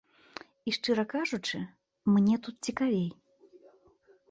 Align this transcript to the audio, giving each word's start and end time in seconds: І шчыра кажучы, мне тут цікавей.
І 0.71 0.71
шчыра 0.77 1.03
кажучы, 1.11 1.61
мне 2.15 2.35
тут 2.49 2.55
цікавей. 2.71 3.07